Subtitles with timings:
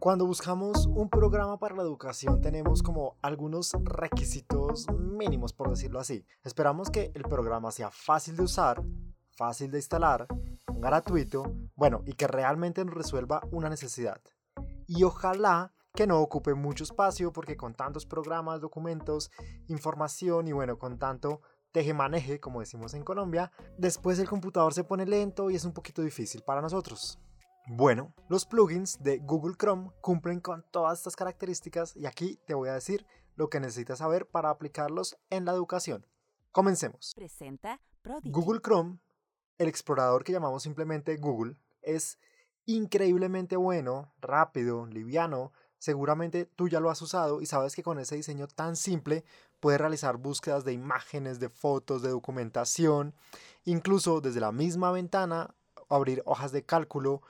[0.00, 6.24] Cuando buscamos un programa para la educación tenemos como algunos requisitos mínimos, por decirlo así.
[6.42, 8.82] Esperamos que el programa sea fácil de usar,
[9.36, 10.26] fácil de instalar,
[10.76, 14.22] gratuito, bueno, y que realmente nos resuelva una necesidad.
[14.86, 19.30] Y ojalá que no ocupe mucho espacio porque con tantos programas, documentos,
[19.68, 21.42] información y bueno, con tanto
[21.72, 26.00] teje-maneje, como decimos en Colombia, después el computador se pone lento y es un poquito
[26.00, 27.18] difícil para nosotros.
[27.66, 32.68] Bueno, los plugins de Google Chrome cumplen con todas estas características y aquí te voy
[32.68, 36.06] a decir lo que necesitas saber para aplicarlos en la educación.
[36.52, 37.12] Comencemos.
[37.14, 37.80] Presenta
[38.24, 38.98] Google Chrome,
[39.58, 42.18] el explorador que llamamos simplemente Google, es
[42.66, 45.52] increíblemente bueno, rápido, liviano.
[45.78, 49.24] Seguramente tú ya lo has usado y sabes que con ese diseño tan simple
[49.60, 53.14] puedes realizar búsquedas de imágenes, de fotos, de documentación,
[53.64, 55.54] incluso desde la misma ventana
[55.88, 57.22] abrir hojas de cálculo,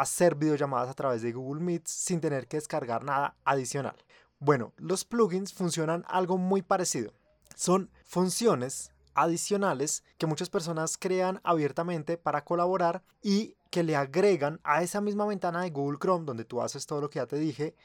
[0.00, 3.96] hacer videollamadas a través de Google Meet sin tener que descargar nada adicional.
[4.38, 7.12] Bueno, los plugins funcionan algo muy parecido.
[7.54, 14.82] Son funciones adicionales que muchas personas crean abiertamente para colaborar y que le agregan a
[14.82, 17.76] esa misma ventana de Google Chrome donde tú haces todo lo que ya te dije,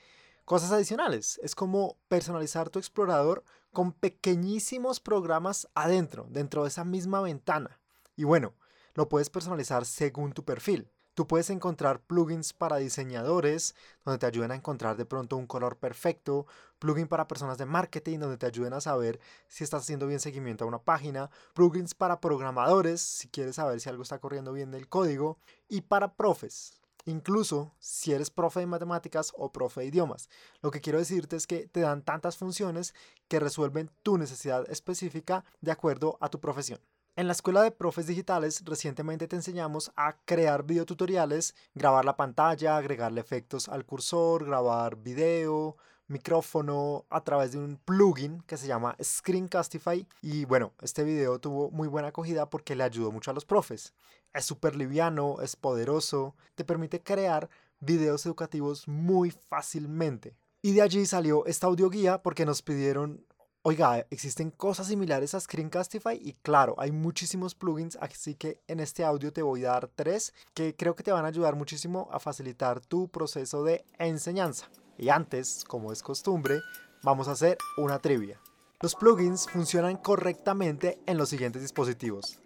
[0.45, 1.37] cosas adicionales.
[1.43, 7.81] Es como personalizar tu explorador con pequeñísimos programas adentro, dentro de esa misma ventana.
[8.15, 8.53] Y bueno,
[8.93, 10.89] lo puedes personalizar según tu perfil.
[11.15, 15.77] Tú puedes encontrar plugins para diseñadores, donde te ayuden a encontrar de pronto un color
[15.77, 16.45] perfecto,
[16.77, 20.65] plugins para personas de marketing, donde te ayuden a saber si estás haciendo bien seguimiento
[20.65, 24.89] a una página, plugins para programadores, si quieres saber si algo está corriendo bien del
[24.89, 25.37] código,
[25.69, 30.27] y para profes, incluso si eres profe de matemáticas o profe de idiomas.
[30.61, 32.93] Lo que quiero decirte es que te dan tantas funciones
[33.29, 36.81] que resuelven tu necesidad específica de acuerdo a tu profesión.
[37.17, 42.75] En la escuela de profes digitales recientemente te enseñamos a crear videotutoriales, grabar la pantalla,
[42.75, 48.97] agregarle efectos al cursor, grabar video, micrófono a través de un plugin que se llama
[49.01, 53.45] Screencastify y bueno, este video tuvo muy buena acogida porque le ayudó mucho a los
[53.45, 53.93] profes.
[54.33, 60.35] Es súper liviano, es poderoso, te permite crear videos educativos muy fácilmente.
[60.61, 63.25] Y de allí salió esta audioguía porque nos pidieron
[63.67, 69.03] Oiga, existen cosas similares a Screencastify y claro, hay muchísimos plugins, así que en este
[69.03, 72.19] audio te voy a dar tres que creo que te van a ayudar muchísimo a
[72.19, 74.67] facilitar tu proceso de enseñanza.
[74.99, 76.61] Y antes, como es costumbre,
[77.01, 78.39] vamos a hacer una trivia.
[78.81, 82.39] Los plugins funcionan correctamente en los siguientes dispositivos.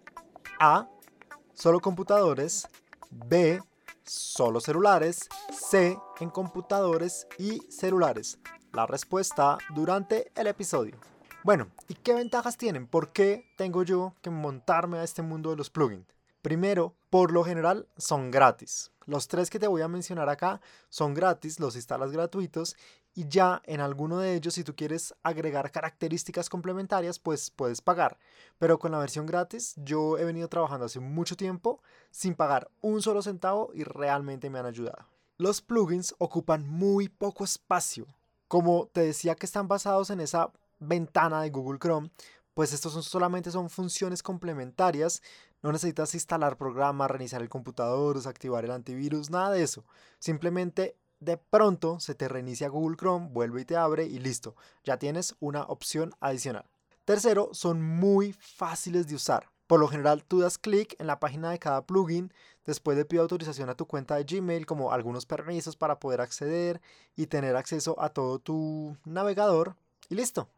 [0.58, 0.88] A.
[1.52, 2.66] Solo computadores.
[3.10, 3.60] B.
[4.06, 5.28] Solo celulares.
[5.52, 5.98] C.
[6.18, 8.38] En computadores y celulares.
[8.72, 10.94] La respuesta durante el episodio.
[11.42, 12.86] Bueno, ¿y qué ventajas tienen?
[12.86, 16.06] ¿Por qué tengo yo que montarme a este mundo de los plugins?
[16.40, 18.92] Primero, por lo general son gratis.
[19.06, 22.76] Los tres que te voy a mencionar acá son gratis, los instalas gratuitos
[23.12, 28.18] y ya en alguno de ellos si tú quieres agregar características complementarias pues puedes pagar.
[28.58, 31.82] Pero con la versión gratis yo he venido trabajando hace mucho tiempo
[32.12, 35.06] sin pagar un solo centavo y realmente me han ayudado.
[35.38, 38.06] Los plugins ocupan muy poco espacio.
[38.50, 40.50] Como te decía que están basados en esa
[40.80, 42.10] ventana de Google Chrome,
[42.52, 45.22] pues estos son, solamente son funciones complementarias.
[45.62, 49.84] No necesitas instalar programas, reiniciar el computador, desactivar el antivirus, nada de eso.
[50.18, 54.56] Simplemente de pronto se te reinicia Google Chrome, vuelve y te abre y listo.
[54.82, 56.64] Ya tienes una opción adicional.
[57.04, 59.48] Tercero, son muy fáciles de usar.
[59.70, 62.32] Por lo general, tú das clic en la página de cada plugin,
[62.66, 66.80] después de pide autorización a tu cuenta de Gmail, como algunos permisos para poder acceder
[67.14, 69.76] y tener acceso a todo tu navegador
[70.08, 70.48] y listo.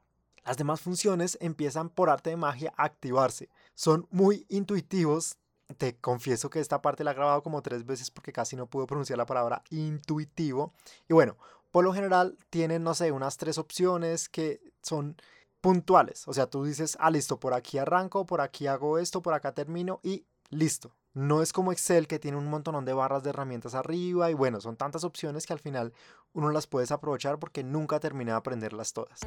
[0.46, 3.50] Las demás funciones empiezan por arte de magia a activarse.
[3.74, 5.36] Son muy intuitivos.
[5.76, 8.86] Te confieso que esta parte la he grabado como tres veces porque casi no puedo
[8.86, 10.72] pronunciar la palabra intuitivo.
[11.06, 11.36] Y bueno,
[11.70, 15.16] por lo general tienen, no sé, unas tres opciones que son
[15.62, 16.28] puntuales.
[16.28, 19.52] O sea, tú dices, ah, listo, por aquí arranco, por aquí hago esto, por acá
[19.52, 20.94] termino y listo.
[21.14, 24.60] No es como Excel que tiene un montón de barras de herramientas arriba y bueno,
[24.60, 25.94] son tantas opciones que al final
[26.32, 29.20] uno las puedes aprovechar porque nunca termina de aprenderlas todas.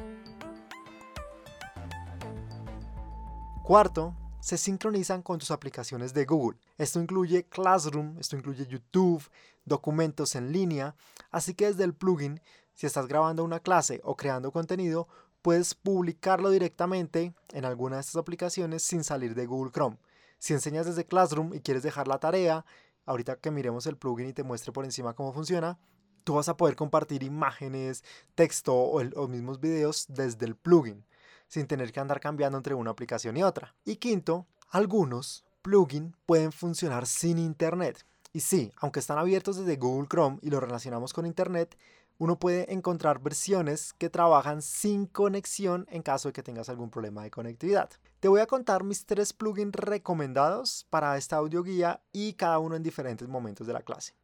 [3.64, 6.58] Cuarto, se sincronizan con tus aplicaciones de Google.
[6.76, 9.28] Esto incluye Classroom, esto incluye YouTube,
[9.64, 10.94] documentos en línea,
[11.30, 12.40] así que desde el plugin,
[12.74, 15.08] si estás grabando una clase o creando contenido,
[15.46, 19.96] puedes publicarlo directamente en alguna de estas aplicaciones sin salir de Google Chrome.
[20.40, 22.64] Si enseñas desde Classroom y quieres dejar la tarea,
[23.04, 25.78] ahorita que miremos el plugin y te muestre por encima cómo funciona,
[26.24, 28.02] tú vas a poder compartir imágenes,
[28.34, 31.04] texto o, los mismos videos desde el plugin
[31.46, 33.72] sin tener que andar cambiando entre una aplicación y otra.
[33.84, 38.04] Y quinto, algunos plugins pueden funcionar sin internet.
[38.32, 41.78] Y sí, aunque están abiertos desde Google Chrome y los relacionamos con Internet,
[42.18, 47.22] uno puede encontrar versiones que trabajan sin conexión en caso de que tengas algún problema
[47.22, 47.90] de conectividad.
[48.20, 52.76] Te voy a contar mis tres plugins recomendados para esta audio guía y cada uno
[52.76, 54.14] en diferentes momentos de la clase.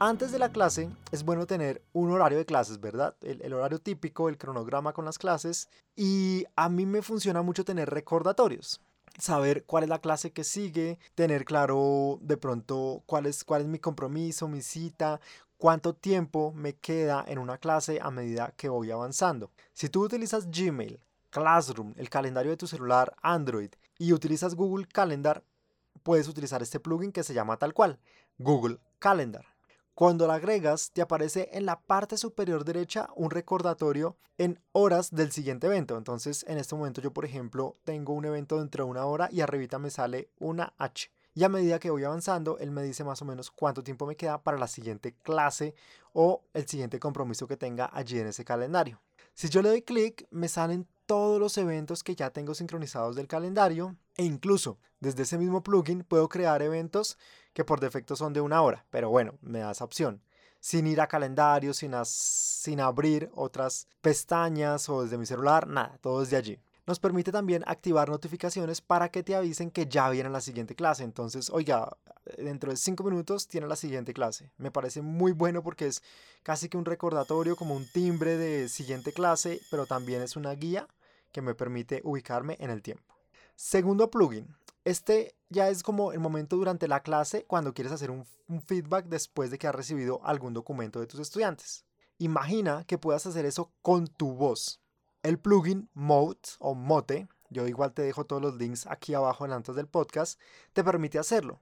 [0.00, 3.16] Antes de la clase es bueno tener un horario de clases, ¿verdad?
[3.20, 5.68] El, horario típico, el cronograma con las clases.
[5.96, 8.80] Y a mí me funciona mucho tener recordatorios
[9.18, 13.68] saber cuál es la clase que sigue, tener claro de pronto cuál es, cuál es
[13.68, 15.20] mi compromiso, mi cita,
[15.56, 19.50] cuánto tiempo me queda en una clase a medida que voy avanzando.
[19.74, 21.00] Si tú utilizas Gmail,
[21.30, 25.42] Classroom, el calendario de tu celular Android y utilizas Google Calendar,
[26.02, 27.98] puedes utilizar este plugin que se llama tal cual,
[28.38, 29.44] Google Calendar.
[29.98, 35.32] Cuando la agregas, te aparece en la parte superior derecha un recordatorio en horas del
[35.32, 35.98] siguiente evento.
[35.98, 39.40] Entonces, en este momento yo, por ejemplo, tengo un evento dentro de una hora y
[39.40, 41.10] arribita me sale una H.
[41.34, 44.14] Y a medida que voy avanzando, él me dice más o menos cuánto tiempo me
[44.14, 45.74] queda para la siguiente clase
[46.12, 49.00] o el siguiente compromiso que tenga allí en ese calendario.
[49.34, 53.26] Si yo le doy clic, me salen todos los eventos que ya tengo sincronizados del
[53.26, 57.16] calendario e incluso desde ese mismo plugin puedo crear eventos
[57.54, 60.22] que por defecto son de una hora, pero bueno, me da esa opción.
[60.60, 66.20] Sin ir a calendario, sin, sin abrir otras pestañas o desde mi celular, nada, todo
[66.20, 66.60] desde allí.
[66.84, 71.04] Nos permite también activar notificaciones para que te avisen que ya viene la siguiente clase.
[71.04, 71.96] Entonces, oiga,
[72.38, 74.50] dentro de cinco minutos tiene la siguiente clase.
[74.56, 76.02] Me parece muy bueno porque es
[76.42, 80.88] casi que un recordatorio, como un timbre de siguiente clase, pero también es una guía
[81.30, 83.17] que me permite ubicarme en el tiempo.
[83.60, 88.24] Segundo plugin, este ya es como el momento durante la clase cuando quieres hacer un,
[88.64, 91.84] feedback después de que has recibido algún documento de tus estudiantes.
[92.18, 94.80] Imagina que puedas hacer eso con tu voz.
[95.24, 99.50] El plugin Mode o Mote, yo igual te dejo todos los links aquí abajo en
[99.50, 100.40] antes del podcast,
[100.72, 101.60] te permite hacerlo.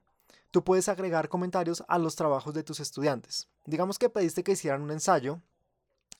[0.51, 3.47] Tú puedes agregar comentarios a los trabajos de tus estudiantes.
[3.65, 5.41] Digamos que pediste que hicieran un ensayo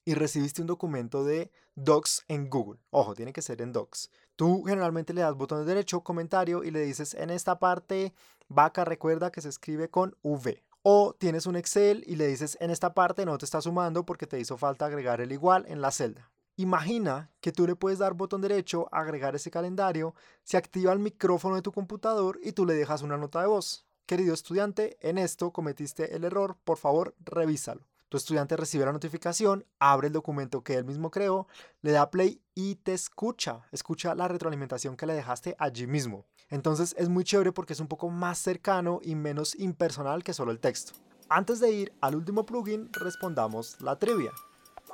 [0.06, 2.80] y recibiste un documento de Docs en Google.
[2.90, 4.10] Ojo, tiene que ser en Docs.
[4.38, 8.14] Tú generalmente le das botón derecho, comentario y le dices en esta parte,
[8.48, 10.64] vaca recuerda que se escribe con V.
[10.84, 14.28] O tienes un Excel y le dices en esta parte no te está sumando porque
[14.28, 16.30] te hizo falta agregar el igual en la celda.
[16.56, 20.14] Imagina que tú le puedes dar botón derecho, agregar ese calendario,
[20.44, 23.88] se activa el micrófono de tu computador y tú le dejas una nota de voz.
[24.06, 27.88] Querido estudiante, en esto cometiste el error, por favor revísalo.
[28.10, 31.48] Tu estudiante recibe la notificación, abre el documento que él mismo creó,
[31.82, 36.26] le da play y te escucha, escucha la retroalimentación que le dejaste allí mismo.
[36.50, 40.52] Entonces es muy chévere porque es un poco más cercano y menos impersonal que solo
[40.52, 40.94] el texto.
[41.30, 44.32] Antes de ir al último plugin, respondamos la trivia.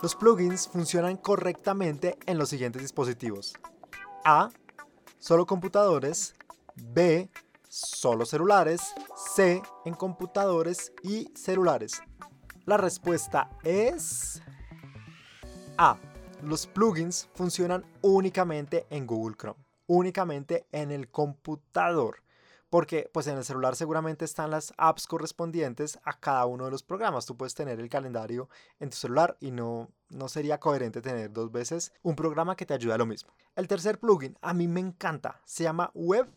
[0.02, 3.54] Los plugins funcionan correctamente en los siguientes dispositivos.
[4.26, 4.50] A.
[5.20, 6.36] Solo computadores.
[6.76, 7.30] B.
[7.70, 8.82] Solo celulares.
[9.36, 9.62] C.
[9.86, 12.02] En computadores y celulares.
[12.66, 14.44] La respuesta es
[15.78, 15.98] A.
[16.46, 22.22] Los plugins funcionan únicamente en Google Chrome, únicamente en el computador,
[22.70, 26.84] porque pues en el celular seguramente están las apps correspondientes a cada uno de los
[26.84, 27.26] programas.
[27.26, 28.50] Tú puedes tener el calendario
[28.82, 32.74] en tu celular y no, no sería coherente tener dos veces un programa que te
[32.74, 33.32] ayude a lo mismo.
[33.56, 36.30] El tercer plugin a mí me encanta, se llama Web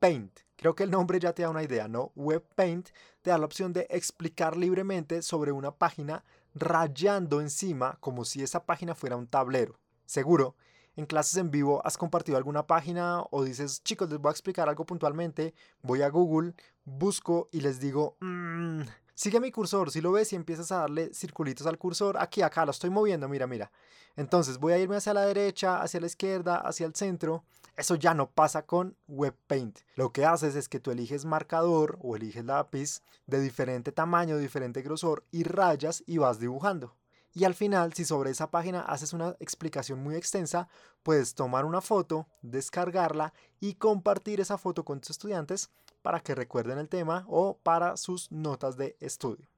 [0.00, 0.40] Paint.
[0.56, 2.10] Creo que el nombre ya te da una idea, ¿no?
[2.16, 2.88] Web Paint
[3.20, 8.64] te da la opción de explicar libremente sobre una página rayando encima como si esa
[8.64, 9.78] página fuera un tablero.
[10.04, 10.56] Seguro,
[10.96, 14.68] en clases en vivo has compartido alguna página o dices, chicos, les voy a explicar
[14.68, 16.54] algo puntualmente, voy a Google,
[16.84, 18.82] busco y les digo, mmm,
[19.14, 22.64] sigue mi cursor, si lo ves y empiezas a darle circulitos al cursor, aquí, acá,
[22.64, 23.70] lo estoy moviendo, mira, mira.
[24.16, 27.44] Entonces voy a irme hacia la derecha, hacia la izquierda, hacia el centro
[27.76, 29.80] eso ya no pasa con WebPaint.
[29.96, 34.42] Lo que haces es que tú eliges marcador o eliges lápiz de diferente tamaño, de
[34.42, 36.94] diferente grosor y rayas y vas dibujando.
[37.34, 40.68] Y al final, si sobre esa página haces una explicación muy extensa,
[41.02, 45.70] puedes tomar una foto, descargarla y compartir esa foto con tus estudiantes
[46.02, 49.51] para que recuerden el tema o para sus notas de estudio.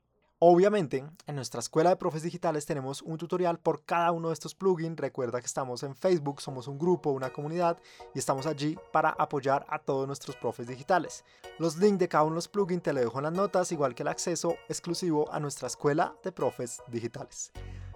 [0.47, 4.55] Obviamente, en nuestra escuela de profes digitales tenemos un tutorial por cada uno de estos
[4.55, 5.01] plugins.
[5.01, 7.79] Recuerda que estamos en Facebook, somos un grupo, una comunidad
[8.15, 11.25] y estamos allí para apoyar a todos nuestros profes digitales.
[11.59, 13.95] Los links de cada uno de los plugins te lo dejo en las notas, igual
[13.95, 17.51] que el acceso exclusivo a nuestra escuela de profes digitales.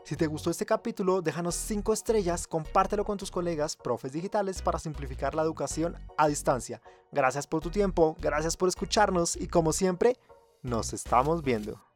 [0.05, 4.79] Si te gustó este capítulo, déjanos 5 estrellas, compártelo con tus colegas profes digitales para
[4.79, 6.81] simplificar la educación a distancia.
[7.13, 10.17] Gracias por tu tiempo, gracias por escucharnos y como siempre,
[10.63, 11.88] nos estamos viendo.